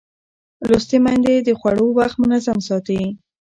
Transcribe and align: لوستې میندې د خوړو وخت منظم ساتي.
لوستې 0.67 0.97
میندې 1.05 1.35
د 1.47 1.49
خوړو 1.59 1.87
وخت 1.99 2.15
منظم 2.21 2.57
ساتي. 2.67 3.01